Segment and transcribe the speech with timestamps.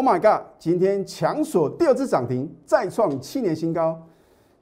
[0.00, 0.46] Oh my god！
[0.60, 4.00] 今天强锁第二次涨停，再创七年新高。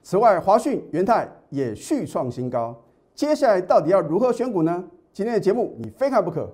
[0.01, 2.75] 此外，华讯、元泰也续创新高。
[3.13, 4.83] 接下来到底要如何选股呢？
[5.13, 6.51] 今天的节目你非看不可。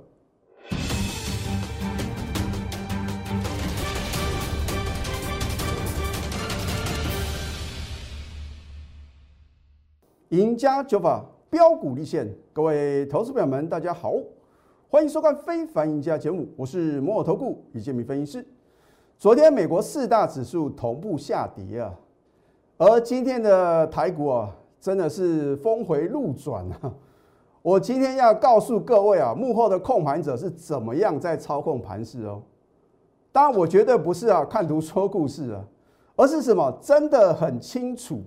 [10.28, 14.16] 赢家酒法标股立现，各位投资朋友们，大家好，
[14.90, 18.46] 欢迎收看《非凡赢家》节目，我是摩尔投顾李建民分析师。
[19.24, 21.94] 昨天美国四大指数同步下跌啊，
[22.76, 26.94] 而今天的台股啊，真的是峰回路转啊！
[27.62, 32.42] 我今天要告诉各位啊，幕后的控盘者是怎么样在操控盘势哦。
[33.32, 35.64] 当然，我绝对不是啊看图说故事啊，
[36.18, 38.22] 而是什么真的很清楚。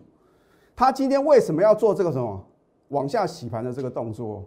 [0.74, 2.42] 他今天为什么要做这个什么
[2.88, 4.42] 往下洗盘的这个动作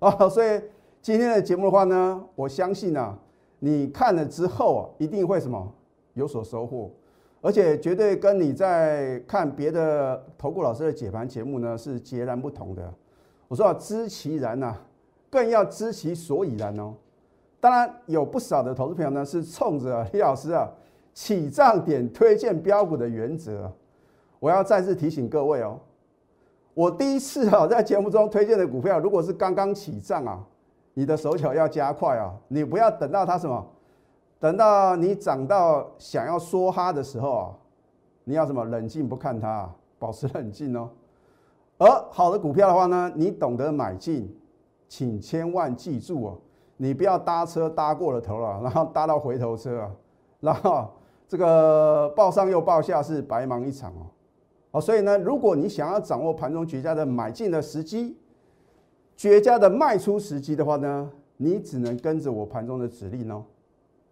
[0.00, 0.28] 啊？
[0.28, 0.60] 所以
[1.00, 3.18] 今天的节目的话呢，我相信啊，
[3.64, 5.72] 你看了之后啊，一定会什么
[6.14, 6.90] 有所收获，
[7.40, 12.92] 而且绝对跟你在看别的投顾老师的解盘节目呢是截然不同的。
[13.46, 14.74] 我说啊，知其然呐，
[15.30, 16.92] 更要知其所以然哦。
[17.60, 20.68] 当然有不少的投资朋友呢是冲着李老师啊
[21.14, 23.72] 起涨点推荐标股的原则。
[24.40, 25.78] 我要再次提醒各位哦，
[26.74, 30.44] 我第一次啊在节目中推荐的股票，如果是刚刚起涨啊，
[30.94, 33.66] 你的手脚要加快啊，你不要等到它什么，
[34.38, 37.54] 等到你涨到想要说哈的时候啊，
[38.24, 40.90] 你要什么冷静不看它，保持冷静哦。
[41.78, 44.32] 而好的股票的话呢，你懂得买进，
[44.88, 46.38] 请千万记住哦，
[46.76, 49.90] 你不要搭车搭过了头了，然后搭到回头车啊，
[50.40, 50.88] 然后
[51.26, 54.06] 这个报上又报下是白忙一场哦。
[54.72, 58.16] 好，所以呢，如果你想要掌握盘中绝佳的买进的时机，
[59.16, 63.44] 绝佳的卖出时机的话呢，你只能跟着我盘中的指令哦。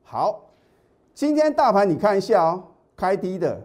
[0.02, 0.50] 好，
[1.14, 2.64] 今天大盘你看一下哦，
[2.96, 3.60] 开低的，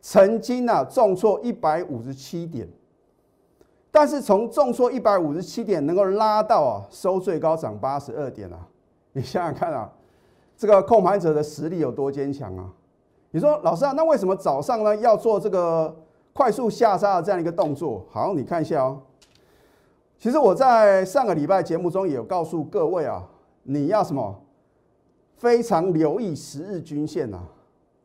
[0.00, 2.68] 曾经啊重挫一百五十七点，
[3.90, 8.66] 但是从重挫一百五十七点能够拉到啊收最高涨八十二点啊，
[9.12, 9.90] 你想想看啊，
[10.56, 12.70] 这个控盘者的实力有多坚强啊！
[13.30, 15.94] 你说老师啊，那为什么早上呢要做这个
[16.32, 18.06] 快速下杀的这样一个动作？
[18.10, 19.00] 好，你看一下哦。
[20.22, 23.28] 其实我在上个礼拜节目中也有告诉各位啊，
[23.64, 24.40] 你要什么
[25.34, 27.42] 非常留意十日均线呐。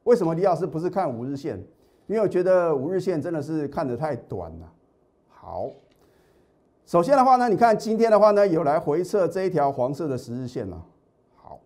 [0.05, 1.63] 为什么李老师不是看五日线？
[2.07, 4.73] 因为我觉得五日线真的是看得太短了。
[5.29, 5.69] 好，
[6.88, 10.83] 首先的话呢，你看今天的话呢，有来回测这一条黄色的十日线了。
[11.35, 11.59] 好，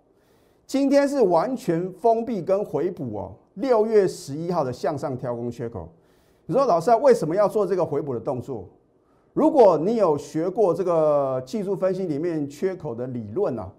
[0.68, 3.34] 今天是完全封闭跟回补哦。
[3.54, 5.88] 六月十一号的向上跳空缺口，
[6.46, 8.68] 你说老师啊，为什么要做这个回补的动作？
[9.34, 13.72] 如果你有学过这个技术分析里面缺口的理论啊，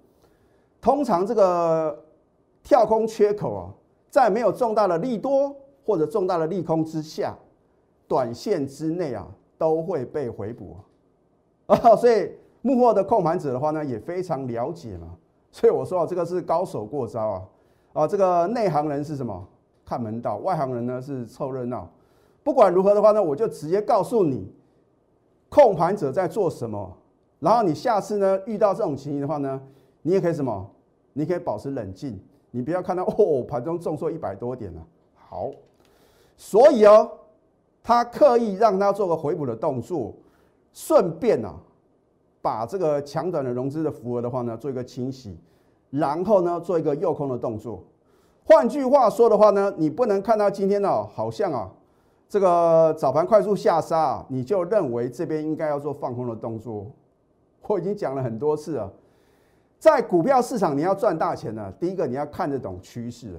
[0.80, 2.04] 通常这个
[2.62, 3.68] 跳空缺口啊，
[4.08, 5.54] 在没有重大的利多
[5.84, 7.36] 或者重大的利空之下，
[8.08, 9.26] 短线之内啊
[9.58, 10.76] 都会被回补
[11.66, 11.76] 啊。
[11.96, 12.30] 所以
[12.62, 15.08] 幕后的控盘者的话呢，也非常了解嘛。
[15.50, 17.42] 所以我说啊，这个是高手过招啊。
[17.92, 19.46] 啊，这个内行人是什么？
[19.84, 21.86] 看门道，外行人呢是凑热闹。
[22.42, 24.50] 不管如何的话呢，我就直接告诉你，
[25.52, 26.96] 控盘者在做什么。
[27.38, 29.60] 然后你下次呢遇到这种情形的话呢，
[30.00, 30.66] 你也可以什么？
[31.12, 32.18] 你可以保持冷静，
[32.50, 34.80] 你不要看到哦盘中重挫一百多点了。
[35.14, 35.50] 好，
[36.38, 37.10] 所以哦，
[37.82, 40.14] 他刻意让他做个回补的动作，
[40.72, 41.52] 顺便呢
[42.40, 45.36] 把这个强短的融资的符额的话呢做一个清洗，
[45.90, 47.84] 然后呢做一个诱空的动作。
[48.44, 51.70] 换句话说的话呢，你不能看到今天呢，好像啊，
[52.32, 56.90] 这个早盘快速下杀，你就认为这边应该要做放空的动作。
[57.60, 58.90] 我已经讲了很多次了，
[59.78, 63.36] 在股票市场你要赚大钱呢，第一个你要看得懂趋势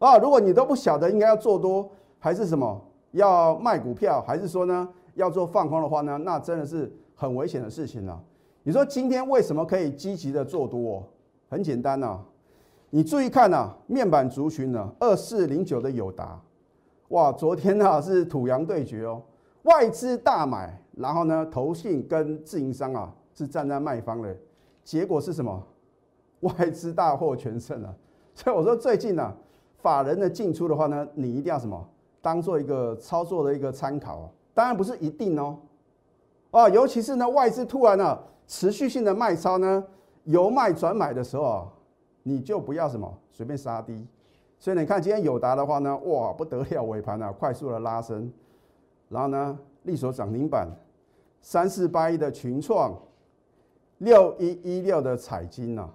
[0.00, 0.08] 啊。
[0.12, 1.86] 啊，如果你都不晓得应该要做多
[2.18, 8.18] 还是什么，要卖股票还是说呢要做放空的话呢，那真的是很危险的事情了。
[8.62, 11.06] 你说今天为什么可以积极的做多？
[11.50, 12.18] 很简单呐。
[12.88, 16.40] 你注意看呐，面板族群呢，二四零九的友达，
[17.08, 19.22] 哇，昨天呢 是土洋对决哦，
[19.62, 24.36] 外资大买，然后呢，投信跟自营商啊是站在卖方的，
[24.84, 25.62] 结果是什么？
[26.40, 27.94] 外资大获全胜啊！
[28.34, 29.34] 所以我说最近呢，
[29.78, 31.88] 法人的进出的话呢，你一定要什么，
[32.20, 35.58] 当做一个操作的一个参考啊，当然不是一定哦，
[36.50, 39.84] 啊，尤其是呢外资突然呢持续性的卖超呢，
[40.24, 41.72] 由卖转买的时候啊。
[42.24, 44.06] 你就不要什么随便杀低，
[44.58, 48.30] 所以你看今天友达的话呢，哇不得了，尾盘啊快速的拉升，
[49.08, 50.68] 然后呢力所涨停板，
[51.40, 52.92] 三四八一的群创，
[53.98, 55.88] 六一一六的彩金呐，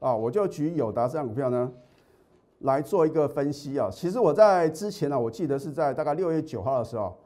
[0.00, 1.70] 啊我就举友达这样股票呢，
[2.60, 3.88] 来做一个分析啊。
[3.90, 7.16] 其实我在之前呢，我记得是在大概六月九号的时候，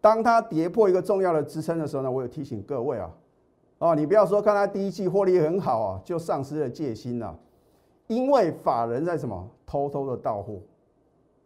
[0.00, 3.08] 当它跌破一个重要的支撑的时候呢，我有提醒各位啊，
[3.78, 7.38] 哦，你不要说看它第一季获利很好啊，就丧失了戒心了，
[8.14, 10.54] 因为法人在什么偷偷的到货。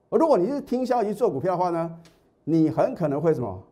[0.09, 1.99] 而如果你是听消息做股票的话呢，
[2.45, 3.63] 你很可能会什么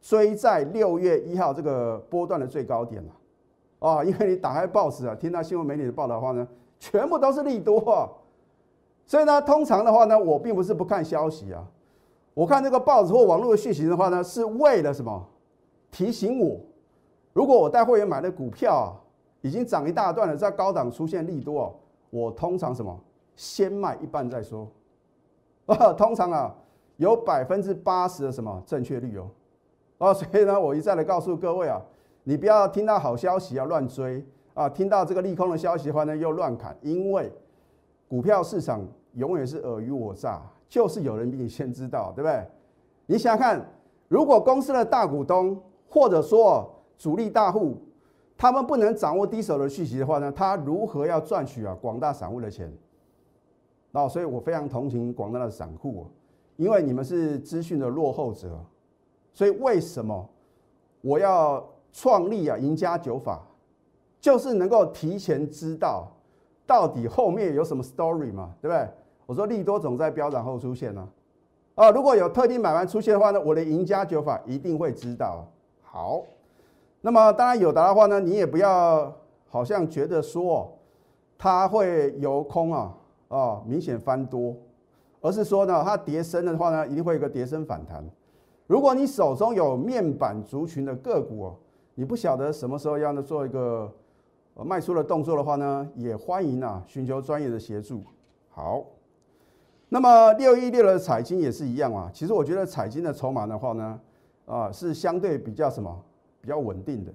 [0.00, 3.12] 追在六月一号这个波段的最高点了。
[3.78, 6.46] 啊，因为你打开报纸啊，听到新闻媒体的报道的话呢，
[6.78, 8.08] 全部都是利多啊，
[9.06, 11.66] 所以呢，通常的话呢，我并不是不看消息啊，
[12.32, 15.26] 我看这个报纸或网络的讯息的话呢，是为了什么？
[15.90, 16.56] 提醒我，
[17.32, 18.86] 如果我带会员买的股票啊，
[19.40, 21.70] 已经涨一大段了，在高档出现利多，啊
[22.12, 22.94] 我通常什么？
[23.34, 24.68] 先卖一半再说，
[25.64, 26.54] 啊， 通常啊，
[26.98, 29.30] 有百分之八十的什么正确率哦，
[29.96, 31.80] 啊，所以呢，我一再的告诉各位啊。
[32.24, 34.24] 你不要听到好消息要乱追
[34.54, 34.68] 啊！
[34.68, 37.32] 听到这个利空的消息的话呢，又乱砍，因为
[38.06, 42.46] 股票市场永远是尔虞我诈，就是有人比你先知道，对不对？
[43.06, 43.66] 你想想看，
[44.06, 47.76] 如果公司的大股东或者说主力大户，
[48.42, 52.68] 他们不能掌握第一手的讯息的话呢，他如何要赚取啊广大散户的钱？
[53.92, 56.08] 那所以我非常同情广大的散户，
[56.56, 58.58] 因为你们是资讯的落后者，
[59.32, 60.28] 所以为什么
[61.02, 61.64] 我要？
[61.94, 63.42] 创立啊，赢家九法，
[64.18, 66.10] 就是能够提前知道
[66.66, 68.88] 到底后面有什么 story 嘛，对不对？
[69.26, 71.06] 我说利多总在飙涨后出现呢，
[71.74, 75.46] 啊，如果有特定买盘出现的话呢，我的赢家九法一定会知道。
[75.82, 76.22] 好，
[77.02, 79.14] 那么当然有答的话呢，你也不要
[79.50, 80.78] 好像觉得说
[81.36, 82.94] 它会由空啊
[83.28, 84.56] 啊明显翻多，
[85.20, 88.02] 而是说呢，它跌升的话呢，一定会有个跌升反弹。
[88.66, 91.56] 如果你手中有面板族群的个股哦。
[91.94, 93.92] 你不晓得什么时候要呢做一个
[94.54, 98.00] 呃卖出的动作的话呢，也欢迎啊寻求专业的协助。
[98.48, 98.82] 好，
[99.90, 102.10] 那么六一六的彩金也是一样啊。
[102.14, 104.00] 其实我觉得彩金的筹码的话呢，
[104.46, 106.02] 啊是相对比较什么
[106.42, 107.12] 比较稳定的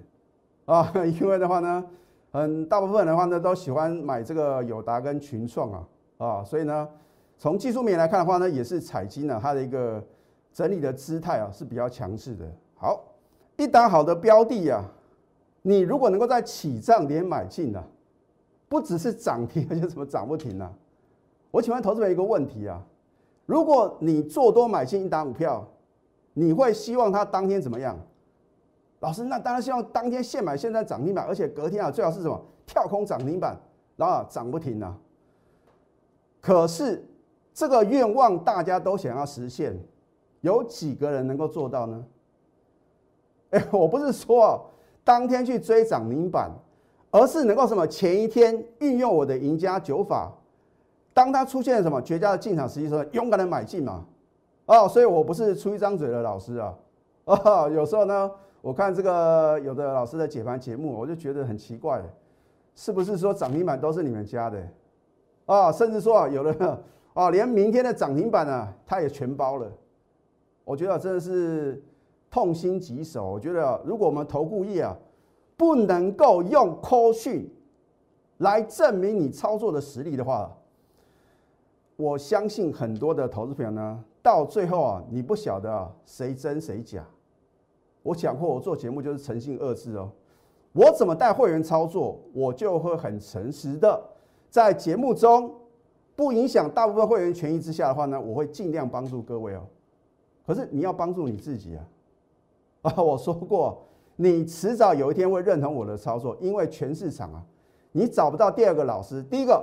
[0.65, 1.85] 啊， 因为的话呢，
[2.31, 5.87] 嗯大部分的话呢都喜欢买这个友达跟群创啊
[6.17, 6.89] 啊，所以呢
[7.37, 10.03] 从技术面来看的话呢，也是彩金呢它的一个
[10.51, 12.51] 整理的姿态啊是比较强势的。
[12.75, 13.03] 好。
[13.59, 14.85] 一档好的标的啊，
[15.63, 17.83] 你如果能够在起涨点买进呢，
[18.69, 20.71] 不只是涨停，而且什么涨不停呢？
[21.49, 22.79] 我请问投资者一个问题啊，
[23.47, 25.67] 如果你做多买进一档股票，
[26.35, 27.97] 你会希望它当天怎么样？
[28.99, 33.55] 老师，那当然希望当天现买现在涨停板，而且隔天啊最好是什么跳空涨停板，
[33.95, 34.97] 然后涨不停啊。
[36.41, 37.05] 可是
[37.53, 39.77] 这个愿望大家都想要实现，
[40.41, 42.05] 有几个人能够做到呢？
[43.51, 44.69] 哎， 我不是说
[45.03, 46.51] 当天去追涨停板，
[47.11, 50.31] 而是能够什么前一天运用我的赢家九法，
[51.13, 54.05] 当它出现什么绝佳的进场时机时候，勇敢的买进嘛。
[54.65, 56.75] 哦，所以我不是出一张嘴的老师啊。
[57.25, 58.29] 哦，有时候呢，
[58.61, 62.01] 我看这个有的老师的解盘节目，我就觉得很奇怪，
[62.75, 64.67] 是不是说涨停板都是你们家的？
[65.45, 66.83] 啊，甚至说啊有的
[67.13, 69.71] 啊，连明天的涨停板呢，他也全包了。
[70.63, 71.83] 我觉得真的是。
[72.29, 74.95] 痛心疾首，我觉得如果我们投顾业啊，
[75.55, 77.49] 不能够用科讯
[78.39, 80.53] 来证明你操作的实力的话，
[81.95, 87.01] 我相信很多的投资朋友呢，到最后啊，你不晓得谁真谁假。
[88.07, 90.09] 我讲过，我做节目就是诚信二字哦。
[90.71, 94.01] 我怎么带会员操作，我就会很诚实的
[94.49, 95.53] 在节目中，
[96.15, 99.67] 不影响大部分会员权益之下的话呢，我会尽量帮助各位哦。
[100.45, 101.85] 可是你要帮助你自己啊。
[102.83, 103.83] 啊，我说过，
[104.15, 107.43] 你迟早有一天会认同我的操作，因为全市场啊，
[107.91, 109.21] 你找不到第二个老师。
[109.21, 109.61] 第一个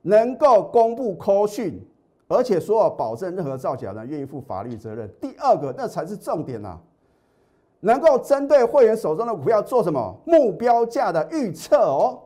[0.00, 1.80] 能够公布科讯，
[2.26, 5.08] 而且说保证任何造假人愿意负法律责任。
[5.20, 6.80] 第二个，那才是重点呐，
[7.84, 12.18] 能够针对会员手中的股票做什么目标价的预测哦。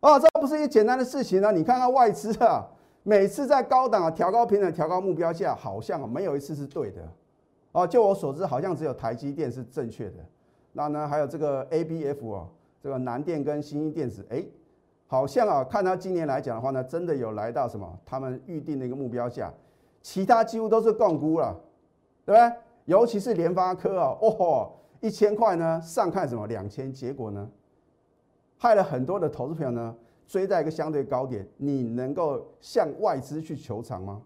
[0.00, 1.50] 啊，这不是一简单的事情呢。
[1.50, 2.64] 你看看外资啊，
[3.02, 7.00] 每次在高档啊调高平等、调高目标价，好像没有一次是对的。
[7.72, 10.16] 哦，就我所知，好像只有台积电是正确的。
[10.72, 12.46] 那呢，还有这个 A B F 哦，
[12.82, 14.44] 这个南电跟新兴电子，哎，
[15.06, 19.52] 好像啊，看它今年来讲的话呢，真的有来到什么他们预定的一个目标价，
[20.02, 21.58] 其他几乎都是共估了，
[22.26, 22.52] 对不对？
[22.86, 27.48] 尤其是联发科啊，哦，一千块呢上看什么两千，结果呢，
[28.56, 29.94] 害了很多的投资朋友呢
[30.26, 31.46] 追在一个相对高点。
[31.56, 34.22] 你能够向外资去求偿吗？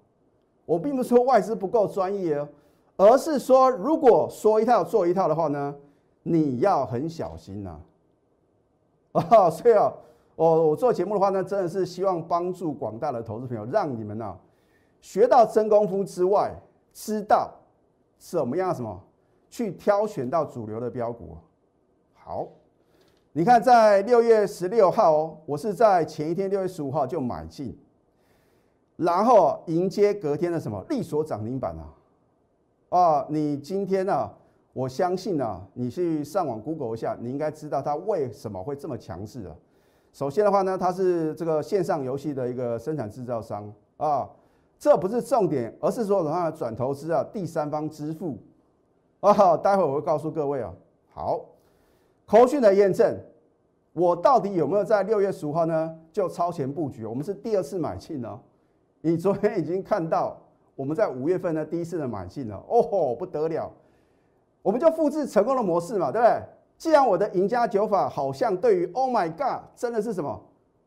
[0.65, 2.49] 我并不是说外资不够专业哦。
[2.97, 5.75] 而是说，如果说一套做一套的话呢，
[6.23, 7.81] 你要很小心呐。
[9.13, 9.91] 啊，所以啊，
[10.37, 14.39] 哦，我做节目的话呢，真的是希望帮助广大的投资朋友，让你们呢
[15.01, 16.55] 学到真功夫之外，
[16.93, 17.51] 知道
[18.21, 19.03] 怎么样什么
[19.49, 21.39] 去挑选到主流的标股。
[22.13, 22.47] 好，
[23.33, 27.77] 你看在六月十六号哦，我是在前一天六月十五号就买进，
[28.97, 31.95] 然后迎接隔天的什么利索涨停板啊！
[32.91, 34.31] 啊，你今天呢？
[34.73, 39.57] 我相信呢，你去上网 Google 一下，你应该知道它为什么会这么强势啊。
[40.13, 44.29] 首先的话呢，它是这个线上游戏的一个生产制造商啊，
[44.81, 48.39] 这不是重点，而是说的话转投资啊，第三方支付
[49.21, 50.73] 啊，待会我会告诉各位啊。
[51.13, 51.45] 好，
[52.25, 53.15] 口讯的验证，
[53.93, 57.05] 我到底有没有在六月十五号呢就超前布局？
[57.05, 58.41] 我们是第二次买进呢，
[59.03, 60.41] 你昨天已经看到
[60.75, 63.71] 我们在五月份呢第一次的买进了，哦吼不得了，
[64.63, 66.43] 我们就复制成功的模式嘛，对不对？
[66.79, 70.41] 既然我的赢家九法好像对于 Oh my God 真的是什么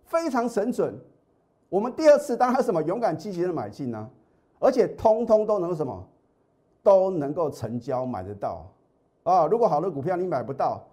[0.05, 0.99] 非常神准，
[1.73, 4.07] 我们第二次当然什么勇敢积极的买进呢，
[4.59, 6.07] 而且通通都能什么
[6.83, 8.63] 都能够成交买得到
[9.23, 9.47] 啊！
[9.47, 10.83] 如果好的股票你买不到，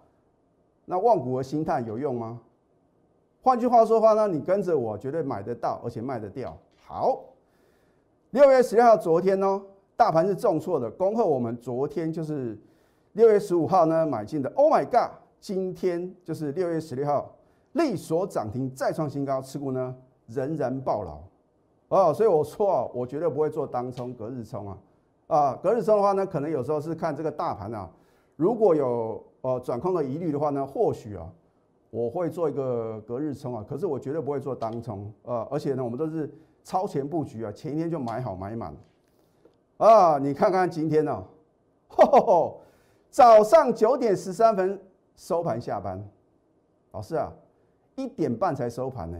[0.85, 2.41] 那望股的心态有用吗？
[3.43, 6.57] 换句话说话呢，你跟着我绝对买得到，而且卖得掉。
[6.83, 7.25] 好，
[8.31, 9.61] 六月十六号昨天呢，
[9.95, 12.57] 大盘是重挫的，恭贺我们昨天就是。
[13.13, 15.11] 六月十五号呢买进的，Oh my God！
[15.39, 17.35] 今天就是六月十六号，
[17.73, 19.93] 利索涨停再创新高，持股呢
[20.31, 21.19] 仍然爆牢
[21.89, 24.77] 哦，所以我说啊，我绝对不会做当冲、隔日冲啊
[25.27, 27.89] 啊，隔日冲的话呢，可能有时候是看这个大盘啊，
[28.35, 31.29] 如果有呃转空的疑虑的话呢，或许啊
[31.89, 36.33] 我会做一个隔日冲啊，可是我绝对不会做当冲啊，而且呢，我们都是
[36.63, 38.73] 超前布局啊，前一天就买好买满
[39.77, 41.23] 啊，你看看今天呢，
[41.87, 42.61] 吼吼吼！
[43.09, 44.79] 早上九点十三分
[45.17, 46.01] 收盘下班，
[46.91, 47.33] 老师啊，
[47.95, 49.17] 一点半才收盘呢。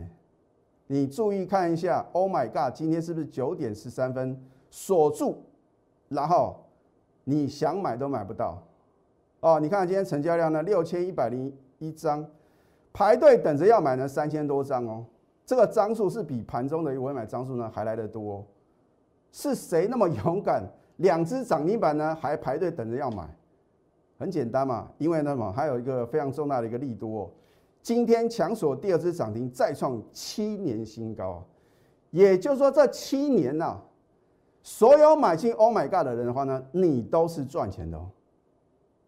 [0.92, 4.38] 你注意看一下，Oh my God，今天是不是九点十三分
[4.70, 5.38] 锁住？
[6.10, 6.66] 然后
[7.24, 8.62] 你想买都买不到
[9.40, 9.58] 哦。
[9.58, 12.26] 你看今天成交量呢，六千一百零一张，
[12.92, 15.06] 排队等着要买呢三千多张哦。
[15.46, 18.46] 这个张数是比盘中的尾买张数呢还来得多。
[19.32, 20.62] 是谁那么勇敢？
[20.98, 23.26] 两只涨停板呢还排队等着要买？
[24.20, 27.32] 很简单嘛，因为呢嘛，还有一个非常重大的一个利多，
[27.82, 31.44] 今天强索第二只涨停，再创七年新高，
[32.12, 33.80] 也就是说这七年呐，
[34.62, 38.08] 所有买进 Oh my God 的人的话呢，你都是赚钱的哦。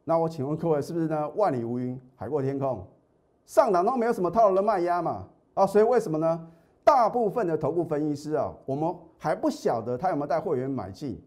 [0.03, 1.29] 那我请问各位，是不是呢？
[1.35, 2.85] 万里无云，海阔天空，
[3.45, 5.27] 上档都没有什么套牢的卖压嘛？
[5.53, 6.47] 啊，所以为什么呢？
[6.83, 11.21] 大部分的头部分析师啊，我们还不晓得他有没有带会员买进。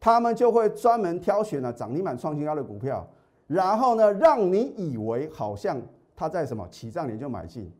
[0.00, 3.06] 他们就会专门挑选了涨停板创新高的股票，
[3.46, 5.78] 然后呢，让你以为好像
[6.20, 7.72] 他在什么起涨点就买进。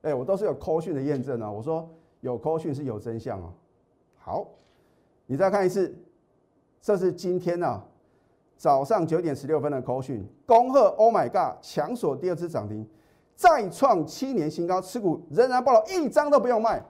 [0.00, 1.48] 哎，我都是有科讯的验证啊。
[1.48, 1.88] 我说
[2.18, 3.52] 有科讯是有真相哦。
[4.18, 4.48] 好，
[5.26, 5.94] 你再看一次，
[6.80, 7.80] 这是今天呢
[8.56, 12.84] 早上九点十六分的科讯，恭贺 Oh my God，强锁第二次涨停，
[13.36, 16.82] 再创七年新高，持股仍然爆了，一张都不用卖，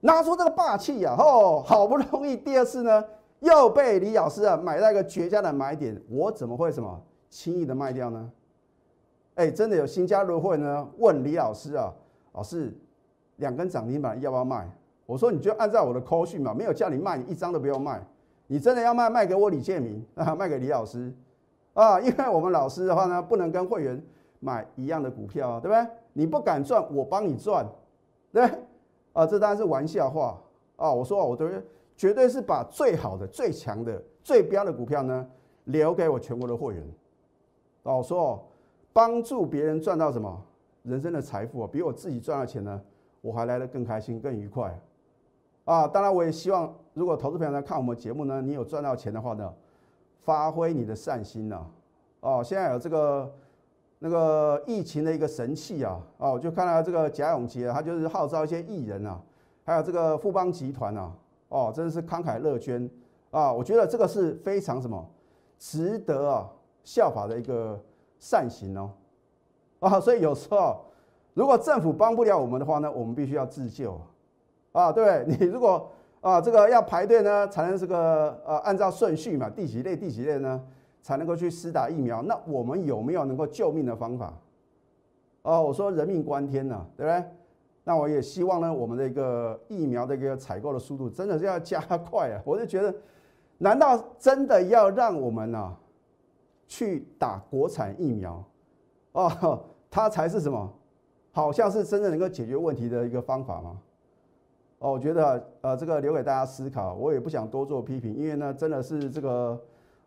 [0.00, 1.14] 拿出这个霸气呀！
[1.18, 3.04] 哦，好不容易第二次呢。
[3.40, 8.30] 又被李老师啊买到一个绝佳的买点，我怎么会什么轻易的卖掉呢？
[9.34, 10.88] 哎，真的有新加入会呢？
[10.98, 11.92] 问李老师啊，
[12.32, 12.72] 老师，
[13.36, 14.68] 两根涨停板要不要卖？
[15.06, 18.02] 我说你就按照我的口讯嘛，没有叫你卖，你一张都不用卖。
[18.46, 21.12] 你真的要卖，卖给我李建明啊， 卖给李老师
[21.74, 24.02] 啊，因为我们老师的话呢，不能跟会员
[24.40, 25.86] 买一样的股票啊，对不对？
[26.12, 27.66] 你不敢赚，我帮你赚，
[28.32, 28.42] 对
[29.12, 30.38] 啊，这当然是玩笑话
[30.76, 30.92] 啊。
[30.92, 31.48] 我说我都。
[31.94, 35.24] 绝对是把最好的、最强的、最标的股票呢，
[35.64, 36.82] 留给我全国的会员。
[37.84, 38.42] 哦，说
[38.92, 40.42] 帮助别人赚到什么
[40.82, 42.80] 人生的财富啊，比我自己赚到钱呢，
[43.20, 44.78] 我还来得更开心、更愉快。
[45.64, 49.52] 啊，当然我也希望，如果投资朋友来看我们节目呢，你有赚到钱的话呢，
[50.20, 51.66] 发挥你的善心呐。
[52.20, 53.32] 哦，现在有这个
[53.98, 59.20] 那个疫情的一个神器啊，哦，就看到这个贾永杰，他就是号召一些艺人啊，
[59.64, 61.12] 还有这个富邦集团啊。
[61.48, 62.88] 哦，真的是慷慨乐捐
[63.30, 63.52] 啊！
[63.52, 65.06] 我觉得这个是非常什么
[65.58, 66.50] 值得啊
[66.82, 67.78] 效法的一个
[68.22, 68.88] 善行哦
[69.80, 69.98] 啊！
[69.98, 70.76] 所以有时候
[71.34, 74.00] 如果政府帮不了我们的话呢，我们必须要自救
[74.70, 74.92] 啊！
[74.92, 80.62] 对 你如果啊这个要排队呢，才能这个呃按照顺序嘛，第几类第几类呢
[81.02, 82.22] 才能够去施打疫苗？
[82.22, 84.32] 那我们有没有能够救命的方法？
[85.42, 87.24] 哦，我说人命关天呐，对不对？
[87.82, 92.40] 那我也希望呢，我们的一个疫苗的一个采购的速度真的是要加快啊！
[92.44, 92.94] 我就觉得，
[93.58, 95.76] 难道真的要让我们呢
[96.66, 98.44] 去打国产疫苗
[99.12, 99.64] 哦？
[99.90, 100.72] 它才是什么
[101.32, 103.78] 好像是真正能够解决问题的一个方法吗？
[104.78, 109.60] 哦，我觉得呃，这个留给大家思考，我也不想多做批评，因为呢，真的是这个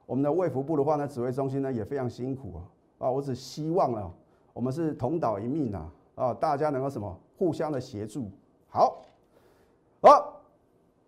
[0.06, 4.12] 我们的卫福部的话呢，指挥中心呢也非常辛苦啊，啊，我只希望呢，
[4.54, 8.30] 我们是同岛一命啊，啊，大家能够什么互相的协助。
[8.68, 9.02] 好，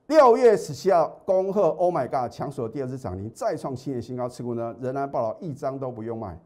[0.08, 6.40] 六月十七号，恭贺 Oh my God，强锁第二次涨停，再创新的新高，持股呢仍然报了一张都不用卖。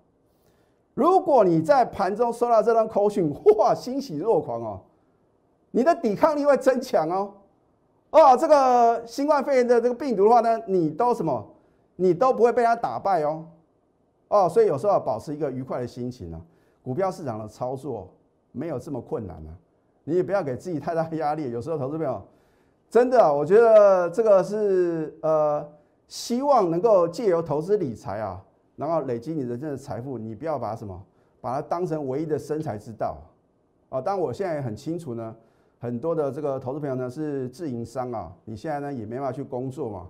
[0.96, 4.82] 如果你在盘中收到这张口讯， 哇，欣喜若狂哦！
[5.70, 7.34] 你的抵抗力会增强哦，
[8.10, 11.48] 哦，这个新冠肺炎的这个病毒的话呢，你都什么，
[11.96, 13.46] 你都不会被它打败哦，
[14.27, 16.41] 哦，所以有时候要保持一个愉快的心情呢。
[16.82, 18.12] 股票市场的操作
[18.51, 19.53] 没有这么困难啊，
[20.03, 21.51] 你也不要给自己太大压力。
[21.51, 22.20] 有时候投资朋友
[22.91, 25.65] 真的啊，我觉得这个是呃，
[26.10, 28.43] 希望能够借由投资理财啊，
[28.75, 31.01] 然后累积你人生的财富，你不要把什么
[31.39, 33.15] 把它当成唯一的生财之道
[33.88, 34.01] 啊。
[34.01, 35.33] 当然，我现在也很清楚呢。
[35.79, 40.10] 很多的这个投资朋友呢是自营商啊，你现在呢也没办法去工作嘛，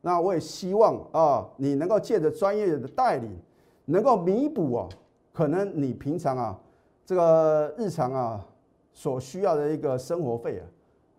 [0.00, 3.36] 那我也希望啊，你能够借着专业的带领，
[3.84, 4.88] 能够弥补哦，
[5.32, 6.60] 可能你平常啊
[7.04, 8.46] 这个日常啊
[8.92, 10.64] 所需要的一个生活费啊，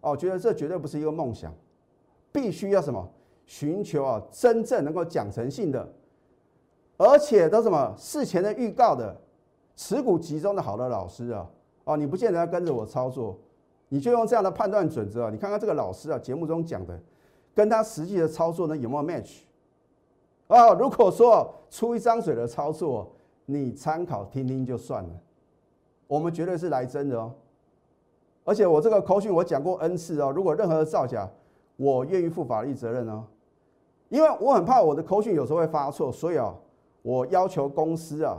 [0.04, 1.52] 哦，觉得这绝对不是一个梦想，
[2.32, 3.10] 必须要什么
[3.46, 5.92] 寻求啊真正能够讲诚信的，
[6.98, 9.16] 而且都什么事前的预告的
[9.76, 11.50] 持股集中的好的老师啊，
[11.86, 13.40] 哦，你不见得要跟着我操作。
[13.90, 17.00] 你就用这样的判断准则啊，你看看这个老师啊，节目中讲的，
[17.54, 19.42] 跟他实际的操作呢有没有 match？
[20.48, 23.12] 啊，如果说出一张嘴的操作，
[23.46, 25.10] 你参考听听就算了。
[26.08, 27.32] 我们绝对是来真的哦，
[28.44, 31.30] 而且我这个口讯我讲过 n 次哦，如果任何的造假，
[31.78, 33.24] 我愿意负法律责任哦，
[34.10, 36.54] 因为我很怕我的口讯有时候会发错，所以啊，
[37.02, 38.38] 我要求公司啊，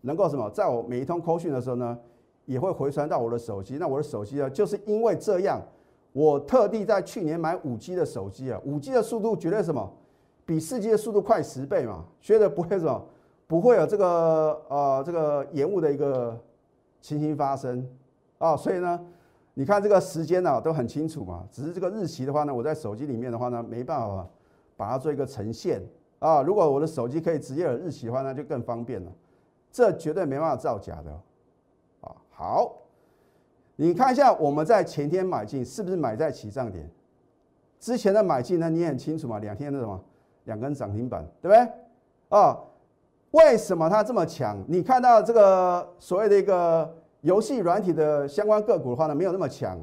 [0.00, 1.98] 能够什么，在我每一通口讯的时候呢。
[2.46, 4.48] 也会回传到我的手机，那我的手机呢？
[4.48, 5.60] 就是因为这样，
[6.12, 9.92] 我特地在去年买五 G 的手机啊，五 G 的速度绝对什么，
[10.44, 13.04] 比四 G 的速度快十倍嘛，觉得不会什么，
[13.48, 16.38] 不会有这个呃这个延误的一个
[17.00, 17.84] 情形发生
[18.38, 19.04] 啊，所以呢，
[19.58, 24.28] 你看这个时间呢都很清楚嘛，只是这个日期的话呢，我在手机里面的话呢没办法
[24.76, 25.80] 把它做一个呈现
[26.18, 29.10] 啊，如果我的手机可以直接有日期的话，那就更方便了，
[29.72, 31.10] 这绝对没办法造假的。
[32.02, 32.70] 啊好，
[33.76, 36.86] 你看一下我们在前天买进是不是买在起涨点？
[37.80, 39.38] 之前的买进呢，你也很清楚嘛？
[39.38, 39.98] 两天的什么
[40.44, 42.38] 两根涨停板，对不对？
[42.38, 42.58] 啊，
[43.30, 44.62] 为什么它这么强？
[44.68, 46.94] 你看到这个所谓的一个
[47.26, 49.76] 游戏软体的相关个股的话呢，没有那么强。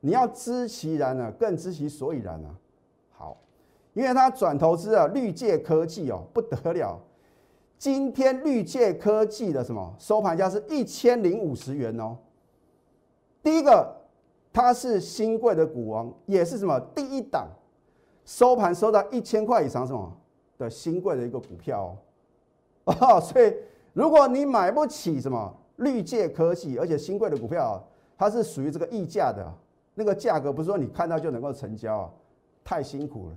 [0.00, 2.54] 你要知其然呢，更知其所以然啊。
[3.10, 3.38] 好，
[3.94, 7.00] 因为它转投资啊，绿界科技哦，不得了。
[7.78, 12.18] 今天绿界科技的什么收盘价是一千零五十元哦。
[13.42, 13.90] 第一个，
[14.52, 17.48] 它是新贵的股王，也是什么第一档
[18.26, 20.14] 收盘收到一千块以上什么
[20.58, 21.96] 的新贵的一个股票
[22.84, 23.18] 哦。
[23.22, 23.54] 所以，
[23.94, 27.82] 如果你买不起什么绿界科技，而且新贵的股票，
[28.16, 29.44] 它是属于这个溢价的
[29.94, 32.10] 那个价格，不是说你看到就能够成交啊，
[32.62, 33.36] 太辛苦了。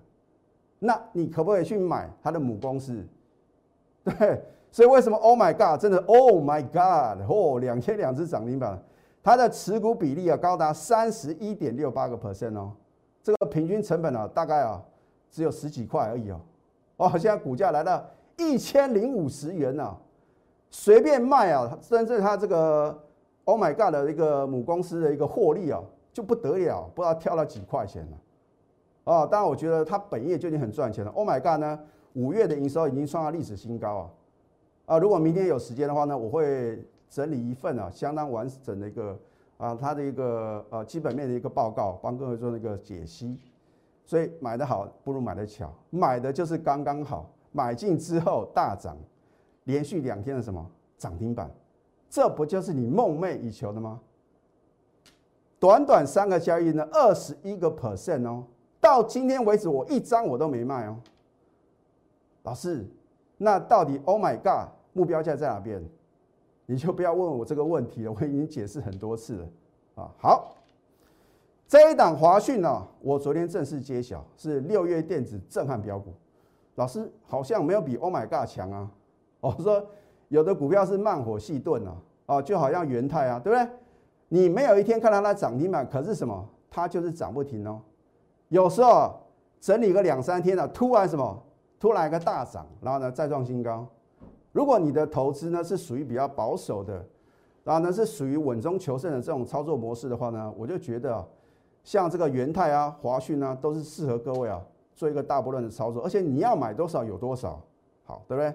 [0.80, 3.04] 那你可不可以去买它的母公司？
[4.04, 8.80] 对，所以为什么 Oh my God，真的 Oh my God，哦，两千两只涨停板，
[9.24, 12.72] 它的持股比例啊高达三十一点六八个 percent 哦，
[13.24, 14.82] 这个平均成本啊大概啊
[15.32, 16.40] 只有十几块而已哦，
[16.98, 18.06] 哦，现在股价来到
[18.38, 19.98] 一千零五十元呢，
[20.70, 23.04] 随便卖啊，甚至它这个
[23.46, 28.18] Oh my God 的一个母公司的一个获利啊就不得了，不知道跳到几块钱了，
[29.06, 31.80] 哦，当然我觉得它本业就已经很赚钱了，Oh my God 呢？
[32.14, 34.10] 五月的营收已经创下历史新高啊！
[34.88, 39.20] 啊，如果明天有时间的话呢，我会整理一份啊相当完整的一个
[39.58, 43.40] 啊它的一个呃基本面的一个报告，帮各位做那个解析。
[44.04, 48.98] 所以买的好不如买的巧，买的就是刚刚好，买进之后大涨，
[49.68, 50.66] 连续两天的什么
[50.98, 51.52] 涨停板，
[52.10, 54.00] 这不就是你梦寐以求的吗？
[55.60, 58.46] 短短三个交易呢，二十一个 percent 哦，
[58.80, 60.98] 到今天为止我一张我都没卖哦。
[62.44, 62.86] 老师，
[63.38, 65.84] 那到底 Oh my God 目标价在哪边？
[66.66, 69.48] 你就不要问我这个问题了，我已经解释很多次了
[69.96, 70.12] 啊。
[70.18, 70.56] 好，
[71.68, 76.14] 这一档华讯呢，我昨天正式揭晓是六月电子震撼标股。
[76.76, 78.90] 老师好像没有比 Oh my God 强啊。
[79.40, 79.86] 我说
[80.30, 81.96] 有的股票是慢火细炖啊，
[82.26, 83.68] 啊，就好像元泰啊，对不对？
[84.30, 86.48] 你没有一天看到它涨停板，可是什么？
[86.70, 87.80] 它就是涨不停哦。
[88.50, 89.14] 有时候
[89.60, 91.44] 整理个两三天了，突然什么？
[91.80, 93.88] 突然一个大涨，然后呢再创新高。
[94.52, 97.06] 如果你的投资呢是属于比较保守的，
[97.64, 101.24] 然后呢是属于稳中求胜的这种操作模式的话呢，我就觉得，
[101.84, 104.60] 像这个元泰啊、华讯啊，都是适合各位啊
[104.96, 107.62] 做一个大波段的操作，而且你要买多少有多少，
[108.04, 108.54] 好，对不对？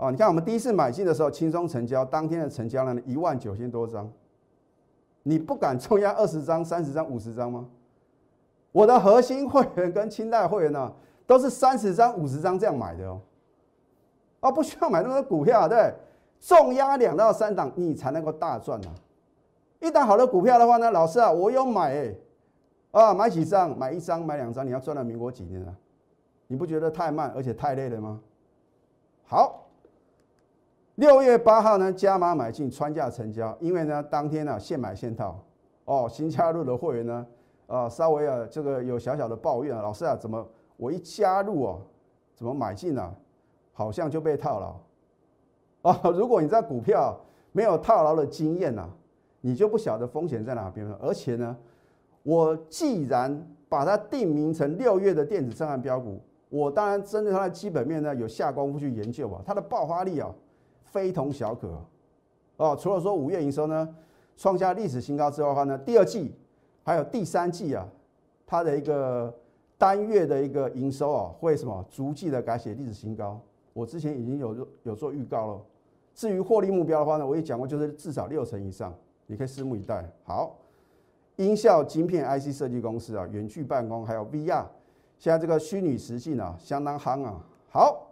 [0.00, 4.10] 啊，你看我们第一次买进的时候轻松成交，当天的成交量呢一万九千多张，
[5.22, 7.68] 你不敢重压二十张、三十张、五十张吗？
[8.72, 10.90] 我的核心会员跟清代会员呢，
[11.26, 13.20] 都是三十张、五十张这样买的哦，
[14.40, 15.92] 啊，不需要买那么多股票，对，
[16.40, 18.94] 重压两到三档，你才能够大赚啊。
[19.80, 22.14] 一档好的股票的话呢，老师啊，我有买哎，
[22.92, 23.76] 啊，买几张？
[23.78, 25.74] 买一张、买两张，你要赚到民国几年啊？
[26.46, 28.18] 你不觉得太慢而且太累了吗？
[29.24, 29.66] 好，
[31.00, 35.42] 六月八号呢，加码买进，穿价成交，因为呢，当天呢，现买现套，
[35.86, 37.26] 哦，新加入的会员呢。
[37.66, 41.80] 啊，稍微啊，这个有小小的抱怨啊，老师啊，怎么我一加入哦，
[42.34, 43.14] 怎么买进呢？
[43.72, 46.10] 好像就被套牢啊！
[46.10, 47.18] 如果你在股票
[47.52, 48.86] 没有套牢的经验呐，
[49.40, 50.98] 你就不晓得风险在哪边了。
[51.00, 51.56] 而且呢，
[52.24, 60.30] 我既然把它定名成六月的电子震撼标股，我当然针对它的基本面呢有下功夫去研究啊，它的爆发力啊
[60.90, 61.68] 非同小可
[62.56, 62.76] 哦。
[62.78, 63.88] 除了说五月营收呢
[64.36, 66.34] 创下历史新高之外的话呢，第二季。
[66.82, 67.86] 还有第三季啊，
[68.46, 69.32] 它的一个
[69.76, 73.38] 单月的一个营收啊，会什么逐季的改写历史新高。
[73.74, 75.60] 我之前已经有有做预告了。
[76.14, 78.92] 至于获利目标的话呢，我也讲过，就是至少六成以上，
[79.26, 80.10] 你可以拭目以待。
[80.24, 80.56] 好，
[81.36, 84.64] 音效晶片 IC 设计公司啊，远距办公还有 VR，
[85.18, 87.44] 现在这个虚拟实境啊，相当夯啊。
[87.68, 88.09] 好，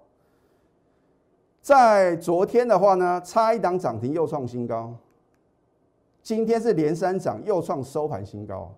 [1.68, 4.90] 在昨天的话呢，差一档涨停又创新高。
[6.22, 8.74] 今天是连三涨，又创收盘新高，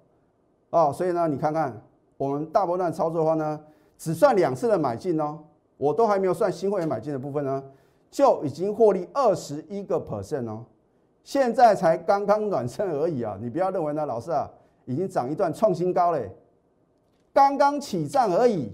[0.70, 1.80] 哦，所以呢，你看看
[2.16, 3.60] 我们大波段操作的话呢，
[3.96, 5.38] 只算两次的买进哦，
[5.76, 7.62] 我都还没有算新会员买进的部分呢，
[8.10, 10.64] 就已经获利二十一个 percent 哦，
[11.22, 14.50] 现在才刚刚暖身而已啊，你不要认为呢，老师啊，
[14.84, 16.28] 已经涨一段创新高嘞，
[17.32, 18.72] 刚刚起涨而已，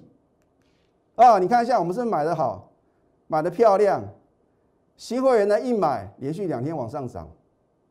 [1.17, 2.67] 啊，你看一下我们是买的好，
[3.29, 4.03] 买的漂亮，
[4.97, 7.29] 新会员呢一买连续两天往上涨。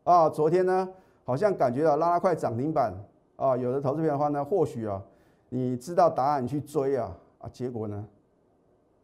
[0.04, 0.88] 啊，昨天呢，
[1.24, 2.94] 好像感觉到拉拉快涨停板
[3.36, 5.02] 啊，有的投资票的话呢，或许啊，
[5.50, 8.06] 你知道答案去追啊，啊，结果呢，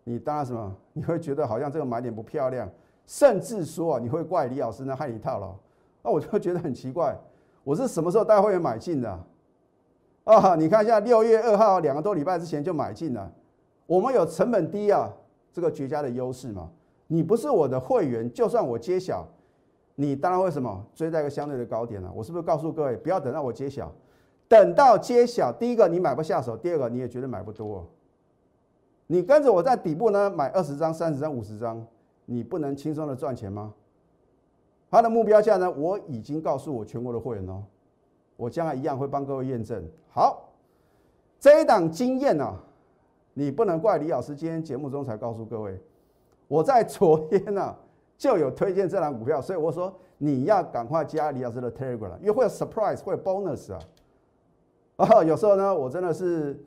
[0.03, 2.69] 你当然什么，你会觉得好像这个买点不漂亮，
[3.05, 5.53] 甚至说啊，你会怪李老师呢害你套牢，
[6.03, 7.17] 那我就觉得很奇怪，
[7.63, 9.19] 我是什么时候带会员买进的？
[10.23, 13.31] 啊，你看一下六月二号两个多礼拜之前就买进了，
[13.87, 15.11] 我们有成本低啊，
[15.51, 16.69] 这个绝佳的优势嘛，
[17.07, 19.27] 你不是我的会员，就算我揭晓。
[19.95, 22.11] 你当然会什么追在一个相对的高点了？
[22.15, 23.91] 我是不是告诉各位，不要等到我揭晓，
[24.47, 27.85] 等到揭晓，第一个你买不下手，第二个你也绝对买不多。
[29.05, 31.85] 你跟着我在底部呢买二十张、三十张、五十张，
[32.25, 33.73] 你不能轻松的赚钱吗？
[34.89, 37.61] 它的目标价呢，我已经告诉我全国的会员哦，
[38.37, 39.85] 我将来一样会帮各位验证。
[40.09, 40.49] 好，
[41.39, 42.57] 这一档经验呢，
[43.33, 45.79] 你不能怪李老师今天节目中才告诉各位，
[46.47, 47.75] 我在昨天呢。
[48.17, 53.79] 就有推荐这档股票，所以我说你要赶快加李老师的 Telegram，因为会有 surprise，会有 bonus 啊。
[54.97, 56.63] 啊，有时候呢，我真的是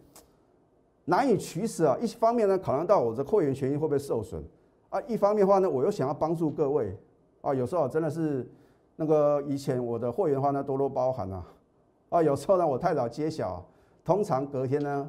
[1.04, 1.98] 难以取舍啊。
[2.00, 4.42] 一方面呢，考量到我的会员权益会不会受损
[4.88, 6.98] 啊；一方面的话呢，我又想要帮助各位
[7.40, 7.54] 啊。
[7.54, 8.44] 有时候真的是
[8.96, 11.46] 那个以前我的会员的话呢，多多包涵啊。
[12.08, 13.64] 啊，有时候呢，我太早揭晓，
[14.04, 15.08] 通常隔天呢，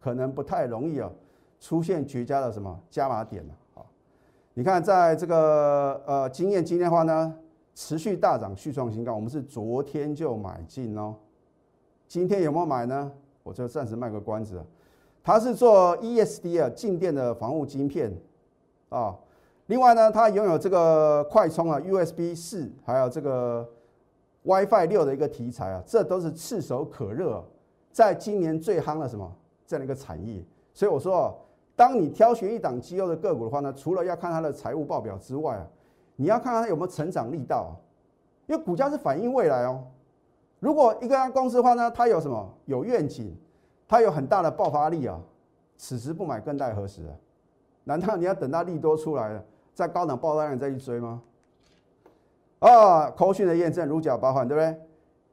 [0.00, 1.10] 可能不太容易啊，
[1.60, 3.54] 出现绝佳的什么加码点了。
[4.54, 7.34] 你看，在这个呃经验今天的话呢，
[7.74, 9.14] 持续大涨，续创新高。
[9.14, 11.14] 我们是昨天就买进哦，
[12.08, 13.12] 今天有没有买呢？
[13.42, 14.64] 我就暂时卖个关子啊。
[15.22, 18.12] 它是做 ESD 啊静电的防护晶片
[18.88, 19.16] 啊。
[19.66, 23.66] 另外呢，它拥有这个快充啊 USB 四，还有这个
[24.42, 27.42] WiFi 六的一个题材啊，这都是炙手可热，
[27.92, 29.30] 在今年最夯的什么
[29.70, 30.42] 这样一个产业。
[30.74, 31.38] 所以我说。
[31.76, 35.66] 当你挑选一档绩优的个股的话呢，除了要看它的财务报表之外啊，
[36.14, 37.74] 你要看看它有没有成长力道，
[38.46, 39.82] 因为股价是反映未来哦。
[40.58, 43.34] 如果一个公司的话呢，它有什么有愿景，
[43.88, 45.18] 它有很大的爆发力啊，
[45.78, 47.16] 此时不买更待何时啊？
[47.84, 51.22] 难道你要等到利多出来了，在高档爆发量再去追吗？
[52.58, 54.78] 啊，口讯的验证如假包换，对不对？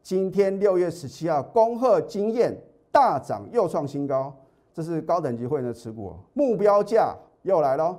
[0.02, 2.58] 今天六月十七号，恭贺经验
[2.98, 4.36] 大涨又创新高。
[4.74, 7.96] 这是高等级会员的持股，目标价又来了，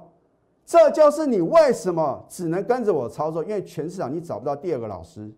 [0.65, 5.31] 这就是你为什么只能跟着我操作，因为全市场你找不到第二个老师。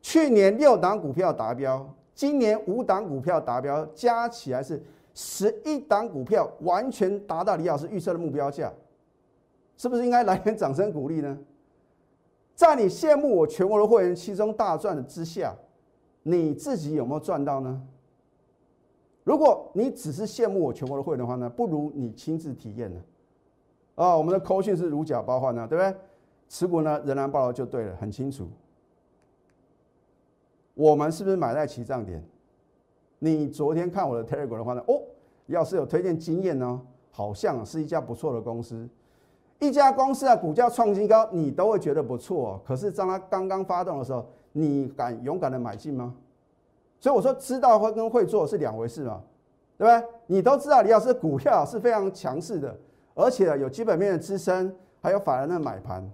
[0.00, 4.82] 去年六档股票达标，今年五档股票达标，加起来是
[5.12, 8.72] 十一档股票完全达到李老师预测的目标价，
[9.76, 11.38] 是不是应该来点掌声鼓励呢？
[12.54, 15.54] 在你羡慕我全国的会员其中大赚的之下，
[16.22, 17.82] 你自己有没有赚到呢？
[19.24, 23.00] 如果你只是羡慕我全国的会员的话呢，不如你亲自体验呢。
[23.94, 25.94] 啊，我们的扣讯是如假包换呢，对不对？
[26.48, 28.48] 持股呢仍然报了就对了，很清楚。
[30.74, 32.22] 我们是不是买在起涨点？
[33.18, 35.00] 你昨天看我的 Telegram 的话呢，哦，
[35.46, 36.80] 要是有推荐经验呢，
[37.10, 38.88] 好像是一家不错的公司。
[39.60, 42.60] 一家公司啊，股价创新高，你都会觉得不错。
[42.64, 46.14] 可是当它刚刚发动的时候，你敢勇敢的买进吗？
[47.02, 49.20] 所以我说，知道会跟会做是两回事嘛，
[49.76, 50.08] 对不对？
[50.28, 52.78] 你都知道李老师股票是非常强势的，
[53.12, 56.08] 而且有基本面的支撑，还有法人的买盘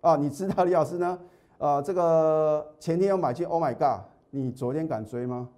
[0.00, 0.16] 啊。
[0.16, 1.16] 你知道李老师呢？
[1.58, 4.04] 呃，这个前天有买进，Oh my God！
[4.30, 5.48] 你昨天敢追吗？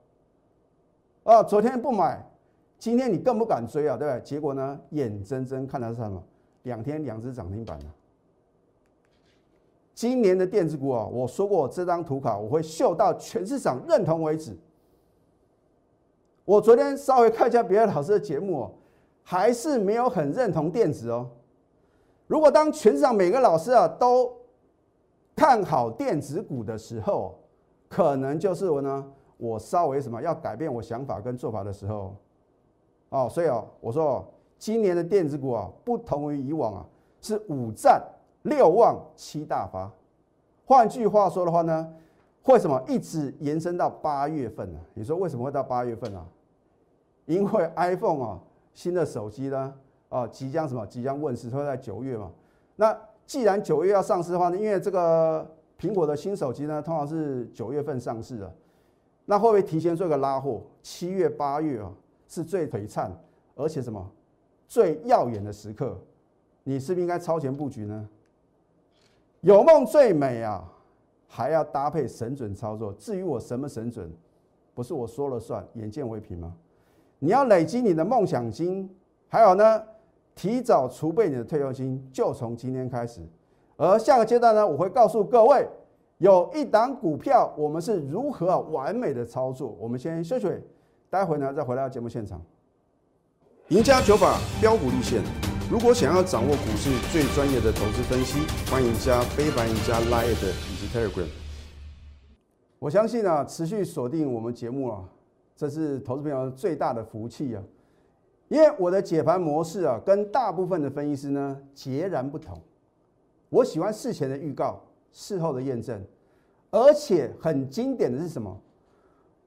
[1.24, 2.22] 啊，昨天不买，
[2.78, 4.20] 今天你更不敢追啊，对不对？
[4.20, 6.22] 结果呢，眼睁睁看到是什么？
[6.64, 7.86] 两天两只涨停板了。
[9.98, 14.56] 今年的电子股啊，我说过这张图卡我会秀到全市场认同为止。
[16.44, 18.70] 我昨天稍微看一下别的老师的节目哦，
[19.24, 21.28] 还是没有很认同电子哦。
[22.28, 24.32] 如果当全市场每个老师啊都
[25.34, 27.36] 看好电子股的时候，
[27.88, 29.04] 可能就是我呢，
[29.36, 32.14] 我稍微什么要改变我想法跟做法的时候。
[33.08, 34.24] 哦，所以哦，我说
[34.60, 36.86] 今年的电子股啊，不同于以往啊，
[37.20, 38.00] 是五战。
[38.42, 39.90] 六旺七大发，
[40.64, 41.92] 换句话说的话呢，
[42.44, 44.78] 为什么一直延伸到八月份呢？
[44.94, 46.26] 你说为什么会到八月份啊？
[47.26, 48.40] 因为 iPhone 啊，
[48.72, 49.74] 新的手机呢，
[50.08, 50.86] 啊，即将什么？
[50.86, 52.30] 即将问世，会在九月嘛。
[52.76, 55.46] 那既然九月要上市的话呢，因为这个
[55.78, 58.50] 苹果的新手机呢，通常是九月份上市的，
[59.26, 60.62] 那会不会提前做一个拉货？
[60.80, 61.92] 七月、八月啊，
[62.26, 63.12] 是最璀璨
[63.54, 64.10] 而且什么
[64.66, 65.98] 最耀眼的时刻，
[66.62, 68.08] 你是不是应该超前布局呢？
[69.40, 70.64] 有梦最美啊，
[71.26, 72.92] 还要搭配神准操作。
[72.94, 74.10] 至于我什么神准，
[74.74, 76.52] 不是我说了算，眼见为凭吗？
[77.20, 78.88] 你要累积你的梦想金，
[79.28, 79.82] 还有呢，
[80.34, 83.20] 提早储备你的退休金，就从今天开始。
[83.76, 85.68] 而下个阶段呢，我会告诉各位，
[86.18, 89.76] 有一档股票，我们是如何完美的操作。
[89.78, 90.48] 我们先休息，
[91.08, 92.42] 待会呢再回到节目现场。
[93.68, 95.47] 赢家九法标股立线。
[95.70, 101.28] 如果想要掌握股市最专业的投资分析，欢迎加非凡、加 Line 以及 Telegram。
[102.78, 105.04] 我相信啊，持续锁定我们节目啊，
[105.54, 107.62] 这是投资朋友最大的福气啊。
[108.48, 112.58] 因为我的解盘模式啊，跟大部分的分析师呢截然不同。
[113.50, 114.80] 我喜欢事前的预告，
[115.12, 116.02] 事后的验证，
[116.70, 118.58] 而且很经典的是什么？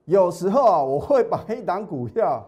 [0.05, 2.47] 有时候啊，我会把一档股票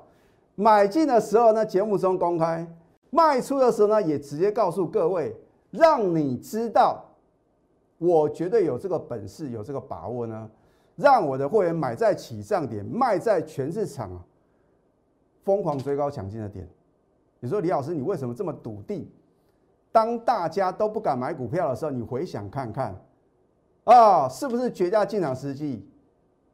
[0.53, 2.67] 买进的时候呢，节目中公开。
[3.13, 5.35] 卖出的时候呢，也直接告诉各位，
[5.69, 7.05] 让你知道，
[7.99, 10.49] 我绝对有这个本事，有这个把握呢，
[10.95, 14.19] 让我的会员买在起涨点，卖在全市场，
[15.43, 16.67] 疯狂追高抢进的点。
[17.39, 19.07] 你说李老师，你为什么这么笃定？
[19.91, 22.99] 当大家都不敢买股票的时候，你回想看看，
[23.83, 25.87] 啊，是不是绝佳进场时机？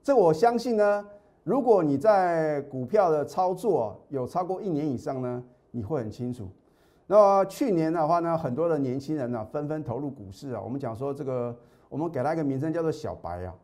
[0.03, 1.07] 这我相信呢。
[1.45, 5.41] 如果你在股票的操作有超过一年以上呢？
[5.71, 6.47] 你会很清楚。
[7.07, 10.61] 那去年的话呢，很多的年轻人呢纷纷投入股市啊。
[10.61, 11.55] 我们讲说这个，
[11.89, 13.55] 我们给他一个名称叫做“小白”啊。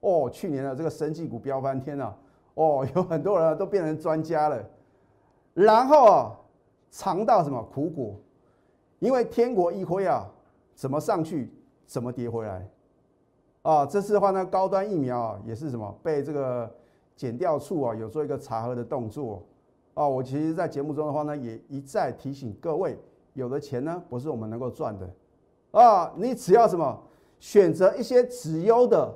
[0.00, 2.14] 哦，去年的这个生技股飙翻天了。
[2.52, 4.62] 哦， 有很多人都变成专家了。
[5.54, 6.36] 然后啊，
[6.90, 8.14] 尝到什么苦果？
[8.98, 10.30] 因为天国一辉啊，
[10.74, 11.50] 怎么上去
[11.86, 12.68] 怎么跌回来。
[13.62, 16.70] 啊，这次的话呢，高端疫苗啊也是什么被这个
[17.16, 19.42] 检调处啊有做一个查核的动作。
[19.94, 22.98] 哦，我其实，在节目中的话呢，也一再提醒各位，
[23.34, 25.08] 有的钱呢，不是我们能够赚的，
[25.70, 27.00] 啊，你只要什么
[27.38, 29.14] 选择一些直优的，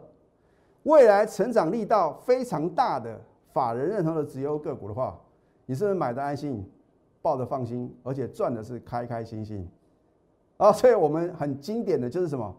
[0.85, 3.21] 未来成长力道非常大的
[3.53, 5.19] 法人认同的直优个股的话，
[5.67, 6.65] 你是不是买的安心，
[7.21, 9.69] 抱的放心，而且赚的是开开心心，
[10.59, 12.55] 啊，所以我们很经典的就是什么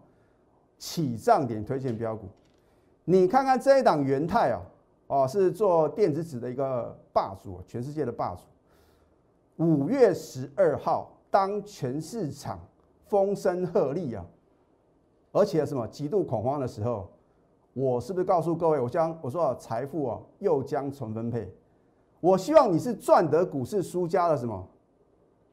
[0.78, 2.28] 起涨点推荐标股，
[3.06, 4.62] 你看看这一档元泰啊。
[5.10, 8.42] 哦，是做电子纸的一个霸主，全世界的霸主。
[9.56, 12.60] 五月十二号，当全市场
[13.08, 14.24] 风声鹤唳啊，
[15.32, 17.10] 而且什么极度恐慌的时候，
[17.74, 21.52] 我是不是告诉各位，我将我说财富啊又将重分配？
[22.20, 24.64] 我希望你是赚得股市输家的什么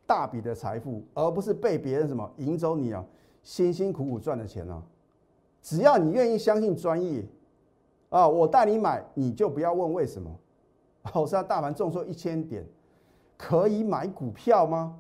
[0.07, 3.03] 大笔的财富，而不是被别人什么赢走你啊
[3.43, 4.83] 辛辛苦苦赚的钱啊！
[5.63, 7.25] 只要你愿意相信专业。
[8.09, 10.31] 啊，我带你买，你就不要问为什么。
[11.15, 12.65] 我是要大盘重挫一千点，
[13.37, 14.99] 可以买股票吗？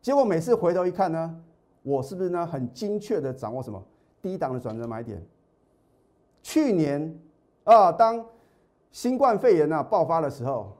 [0.00, 1.42] 结果每次回头一看呢，
[1.82, 3.82] 我是不是呢很精确的掌握什么
[4.22, 5.20] 低档的转折买点？
[6.42, 7.18] 去年
[7.64, 8.24] 啊，当
[8.92, 10.72] 新冠肺炎呢爆发的时候，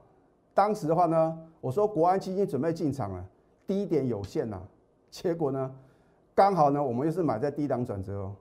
[0.53, 3.25] 当时的话呢，我说国安基金准备进场了，
[3.67, 4.61] 低点有限呐，
[5.11, 5.75] 结果呢，
[6.33, 8.35] 刚好呢，我们又是买在低档转折哦。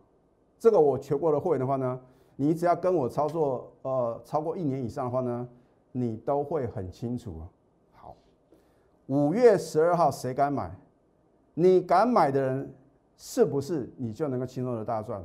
[0.59, 2.01] 这个我全国的会员的话呢，
[2.37, 5.49] 你只要跟我操作呃超过一年以上的话呢，
[5.93, 7.41] 你都会很清楚
[7.93, 8.15] 好，
[9.07, 10.71] 五月十二号谁敢买？
[11.55, 12.75] 你敢买的人，
[13.17, 15.25] 是不是你就能够轻松的大赚？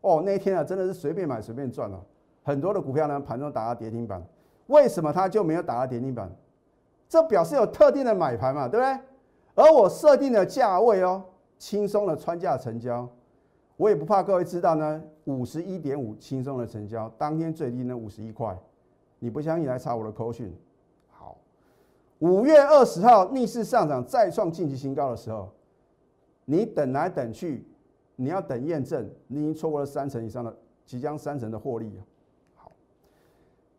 [0.00, 2.00] 哦，那一天啊，真的是随便买随便赚了，
[2.44, 4.24] 很多的股票呢盘中打到跌停板，
[4.68, 6.30] 为什么它就没有打到跌停板？
[7.08, 9.00] 这表示有特定的买盘嘛，对不对？
[9.56, 11.24] 而我设定的价位哦，
[11.58, 13.08] 轻松的穿价成交。
[13.78, 18.58] 我也不怕各位知道呢，五十一点五轻松的成交，当天最低呢五十一块，
[19.20, 20.52] 你不相信来查我的口讯。
[21.08, 21.38] 好，
[22.18, 25.48] 五月二十号逆势上涨再创近期新高的时候，
[26.44, 27.64] 你等来等去，
[28.16, 31.88] 你要等验证，你已经错过了三成以上的即将三成的获利。
[32.56, 32.72] 好，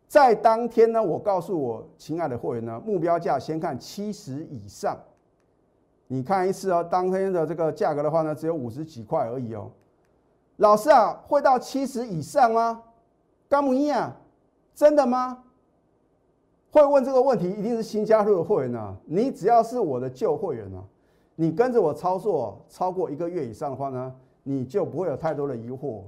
[0.08, 4.98] 在当天呢，我告诉我亲爱的会员呢，目标价先看七十以上，
[6.06, 9.70] 你看一次哦，当天的这个价格的话呢，只有五十几块而已哦。
[10.60, 12.82] 老师啊，会到七十以上吗？
[13.48, 14.14] 高木一啊，
[14.74, 15.42] 真的吗？
[16.70, 18.94] 会问这个问题，一定是新加入的会员啊。
[19.06, 20.84] 你只要是我的旧会员啊，
[21.34, 26.02] 你跟着我操作超过一个月以上的话呢，你就不会有太多的疑惑。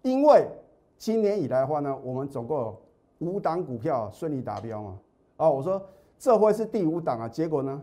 [0.00, 0.48] 因为
[0.96, 2.74] 今年以来的话呢，我们总共
[3.18, 4.98] 五档股票顺利达标嘛。
[5.36, 5.80] 啊，我说
[6.18, 7.82] 这会是第五档啊，结果呢，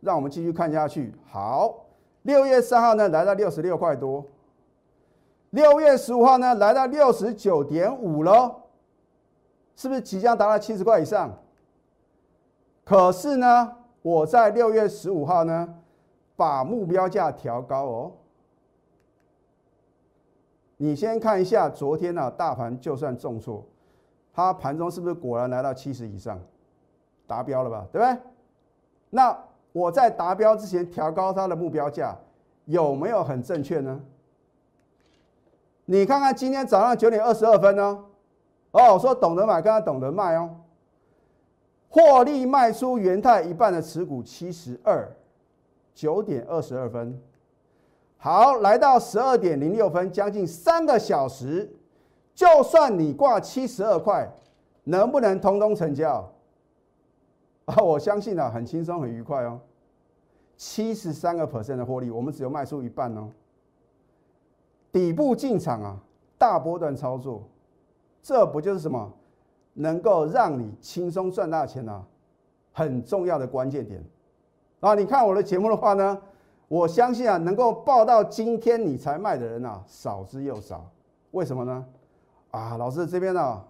[0.00, 1.14] 让我们继续看下去。
[1.26, 1.84] 好，
[2.22, 4.24] 六月三号呢，来到六十六块多。
[5.50, 8.54] 六月十五号呢，来到六十九点五喽，
[9.74, 11.38] 是不是即将达到七十块以上？
[12.84, 15.74] 可是呢，我在六月十五号呢，
[16.36, 18.12] 把目标价调高哦。
[20.76, 23.64] 你先看一下昨天呢，大盘就算重挫，
[24.32, 26.38] 它盘中是不是果然来到七十以上，
[27.26, 27.86] 达标了吧？
[27.90, 28.22] 对不对？
[29.10, 29.36] 那
[29.72, 32.14] 我在达标之前调高它的目标价，
[32.66, 33.98] 有没有很正确呢？
[35.90, 38.04] 你看看今天早上九点二十二分呢，
[38.72, 40.54] 哦，说懂得买，跟他懂得卖哦，
[41.88, 45.10] 获利卖出元泰一半的持股七十二，
[45.94, 47.18] 九点二十二分，
[48.18, 51.74] 好，来到十二点零六分，将近三个小时，
[52.34, 54.30] 就算你挂七十二块，
[54.84, 56.30] 能不能通通成交？
[57.64, 59.58] 啊，我相信啊，很轻松很愉快哦，
[60.58, 63.30] 七十三个 percent 的获利，我们只有卖出一半哦。
[64.92, 65.96] 底部进场啊，
[66.36, 67.42] 大波段操作，
[68.22, 69.12] 这不就是什么
[69.74, 72.04] 能够让你轻松赚大钱啊？
[72.72, 74.00] 很重要的关键点
[74.78, 74.94] 啊！
[74.94, 76.16] 你看我的节目的话呢，
[76.68, 80.88] 我相信啊，能够报到今天你才卖的人啊，少之又少。
[81.32, 81.84] 为什么呢？
[82.52, 83.64] 啊，老师这边呢，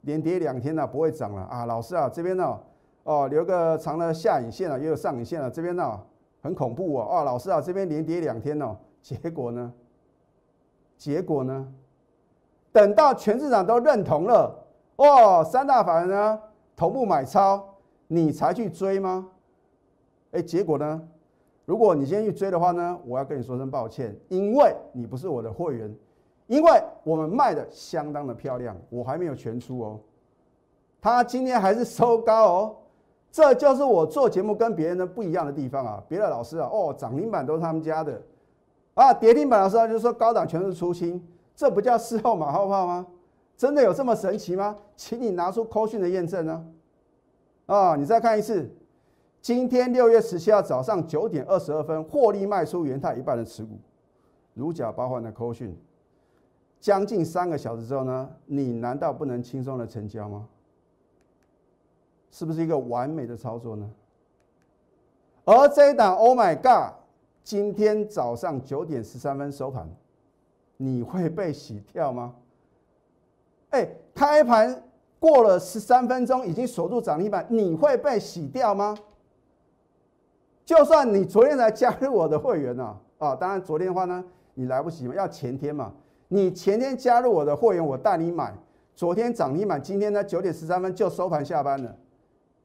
[0.00, 1.66] 连跌两天呢，不会涨了啊！
[1.66, 2.58] 老师啊，这边呢，
[3.02, 6.00] 哦，留个长的下影线啊，也有上影线啊，这边呢
[6.40, 7.06] 很恐怖哦！
[7.10, 9.70] 哦，老师啊，这边连跌两天哦，结果呢？
[11.00, 11.66] 结果呢？
[12.72, 14.54] 等到全市场都认同了，
[14.96, 16.38] 哦，三大法人呢
[16.76, 17.66] 同步买超，
[18.06, 19.26] 你才去追吗？
[20.32, 21.02] 哎，结果呢？
[21.64, 25.90] 如果你先去追的话呢，我要跟你说声抱歉，因为你不是我的会员，
[26.48, 26.70] 因为
[27.02, 29.98] 我们卖的相当的漂亮，我还没有全出哦。
[31.00, 32.76] 他今天还是收高哦，
[33.32, 36.04] 这就是我做节目跟别人的不一样的地方啊！
[36.06, 38.20] 别的老师啊，哦，涨停板都是他们家的。
[39.00, 43.06] 啊，跌停板的时候就说高档全是出清，这不叫事后马后炮吗？
[43.56, 44.76] 真的有这么神奇吗？
[44.94, 46.66] 请你拿出扣讯的验证呢。
[47.64, 48.70] 啊，你再看一次，
[49.40, 53.78] 今天六月十七号早上九点二十二分，获利卖出元泰一半的持股，
[54.52, 55.74] 如假包换的扣讯，
[56.78, 60.46] 将近三个小时之后呢，你难道不能轻松的成交吗？
[62.30, 63.90] 是不是一个完美的操作呢？
[65.46, 66.99] 而这一档，Oh my God！
[67.42, 69.88] 今天早上九点十三分收盘，
[70.76, 72.34] 你会被洗掉吗？
[73.70, 74.82] 哎，开盘
[75.18, 78.96] 过了十三分钟，已经锁住涨停板，你会被洗掉吗？
[80.64, 84.24] 就算你昨天才加入我的会员呢，啊，当然昨天的话呢，
[84.54, 85.92] 你来不及嘛，要前天嘛。
[86.28, 88.54] 你前天加入我的会员，我带你买，
[88.94, 91.96] 昨天涨停板，今天呢九点十三分就收盘下班了，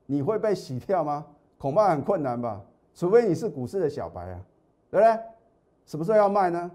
[0.06, 1.26] 你会被洗掉吗？
[1.58, 2.62] 恐怕很困难吧，
[2.94, 4.40] 除非你是股市的小白啊。
[4.96, 5.20] 对不对？
[5.86, 6.72] 什么时候要卖呢？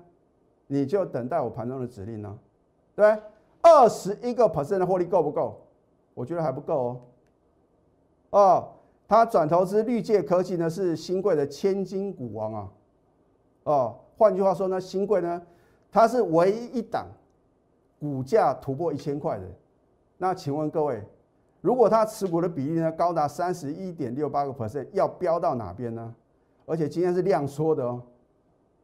[0.66, 2.38] 你就等待我盘中的指令呢，
[2.94, 3.22] 对不对？
[3.62, 5.58] 二十一个 percent 的获利够不够？
[6.12, 7.00] 我觉得还不够哦。
[8.28, 8.68] 哦，
[9.08, 12.68] 他转投资绿界科技呢，是新贵的千金股王啊。
[13.64, 15.40] 哦，换句话说呢，新贵呢，
[15.90, 17.06] 它是唯一一档
[17.98, 19.46] 股价突破一千块的。
[20.18, 21.02] 那请问各位，
[21.62, 26.14] 如果他持股的比例呢高达三十一点六八个 percent，要飙到哪边呢？
[26.66, 28.00] 而且今天是量缩的哦，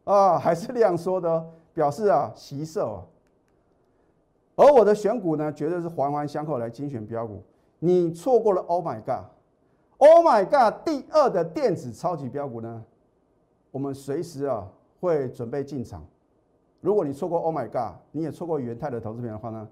[0.06, 3.04] 啊，还是那样说的，表示啊，吸售。
[4.54, 7.42] 而我的选股呢，绝对是环环相扣来精选标股。
[7.80, 12.84] 你错过了，Oh my God，Oh my God，第二的电子超级标股呢，
[13.70, 14.66] 我们随时啊
[15.00, 16.02] 会准备进场。
[16.80, 19.68] 如果你错过 Oh my God，你也错过元泰的投资品的话呢，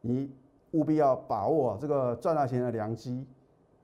[0.00, 0.32] 你
[0.70, 3.26] 务必要把握这个赚大钱的良机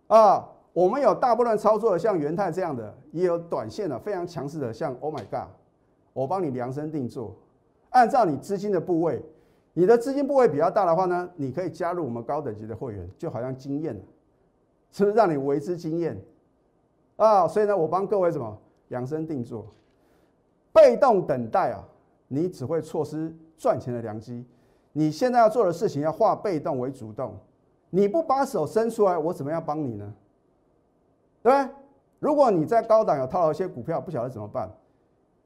[0.07, 0.49] 啊！
[0.73, 5.49] 我们有大部分操作的，像元泰这样的，也有短线的非常强势的，像 Oh my God，
[6.19, 7.33] 我帮你量身定做，
[7.91, 9.23] 按照你资金的部位。
[9.73, 13.95] 你的资金部位比较大的话呢，你可以加入我们高等级的会员，就好像经验，
[14.91, 16.21] 是不是让你为之经验
[17.14, 17.47] 啊？
[17.47, 18.59] 所以呢，我帮各位什么
[18.89, 19.64] 量身定做，
[20.73, 21.87] 被动等待啊，
[22.27, 24.45] 你只会错失赚钱的良机。
[24.93, 27.37] 你现在要做的事情要化被动为主动，
[27.91, 30.12] 你不把手伸出来，我怎么样帮你呢？
[31.45, 31.75] 对不对？
[32.19, 34.69] 如果你在高档有套了一些股票，不晓得怎么办，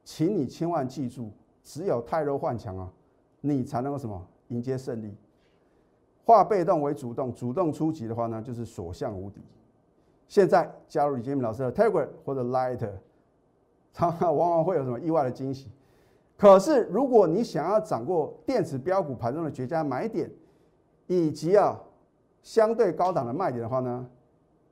[0.05, 1.31] 请你千万记住，
[1.63, 2.93] 只有太弱换强啊。
[3.41, 5.15] 你才能够什么迎接胜利？
[6.25, 9.41] 化被动为主动，主动出击的话呢，就是所向无敌。
[10.29, 12.89] 现在加入李建明老师的 Telegram 或者 Light，
[13.93, 15.69] 常常往往会有什么意外的惊喜。
[16.37, 20.31] 可是如果你想要掌握电子标股盘中的绝佳买点，
[21.09, 21.79] 以及啊
[22.43, 24.09] 相对高档的卖点的话呢，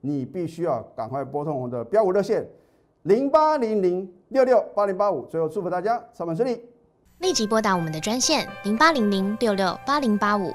[0.01, 2.49] 你必须要赶快拨通我们的标股热线
[3.03, 5.26] 零八零零六六八零八五。
[5.26, 6.61] 最后祝福大家上班顺利。
[7.20, 10.55] 立即拨打我们的专线零八零零六六八零八五